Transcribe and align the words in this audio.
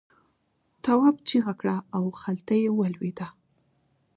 تواب 0.83 1.15
چیغه 1.27 1.53
کړه 1.59 1.75
او 1.95 2.03
خلته 2.21 2.53
یې 2.63 2.69
ولوېده. 2.73 3.27